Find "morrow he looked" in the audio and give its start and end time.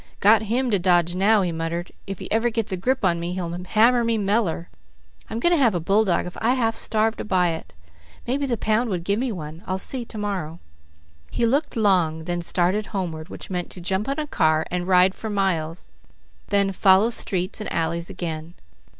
10.17-11.75